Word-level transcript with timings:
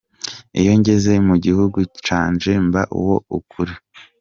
Iyo 0.59 0.71
ngeze 0.79 1.13
mu 1.27 1.35
gihugu 1.45 1.79
canje 2.05 2.51
mba 2.67 2.81
uwo 2.99 3.15
ukuri". 3.37 3.73